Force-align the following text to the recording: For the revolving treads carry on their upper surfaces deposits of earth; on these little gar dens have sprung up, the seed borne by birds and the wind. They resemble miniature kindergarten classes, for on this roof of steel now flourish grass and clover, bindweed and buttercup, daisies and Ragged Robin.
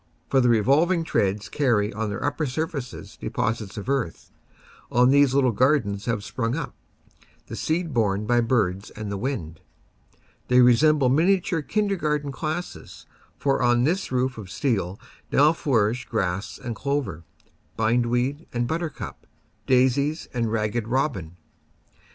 For 0.29 0.41
the 0.41 0.49
revolving 0.49 1.03
treads 1.03 1.47
carry 1.47 1.93
on 1.93 2.09
their 2.09 2.23
upper 2.25 2.47
surfaces 2.47 3.17
deposits 3.21 3.77
of 3.77 3.87
earth; 3.87 4.31
on 4.91 5.11
these 5.11 5.35
little 5.35 5.51
gar 5.51 5.77
dens 5.79 6.05
have 6.05 6.23
sprung 6.23 6.55
up, 6.55 6.73
the 7.45 7.55
seed 7.55 7.93
borne 7.93 8.25
by 8.25 8.41
birds 8.41 8.89
and 8.89 9.11
the 9.11 9.17
wind. 9.17 9.61
They 10.47 10.59
resemble 10.59 11.07
miniature 11.09 11.61
kindergarten 11.61 12.31
classes, 12.31 13.05
for 13.37 13.61
on 13.61 13.83
this 13.83 14.11
roof 14.11 14.39
of 14.39 14.49
steel 14.49 14.99
now 15.31 15.53
flourish 15.53 16.05
grass 16.05 16.57
and 16.57 16.75
clover, 16.75 17.23
bindweed 17.77 18.47
and 18.51 18.65
buttercup, 18.67 19.27
daisies 19.67 20.27
and 20.33 20.51
Ragged 20.51 20.87
Robin. 20.87 21.37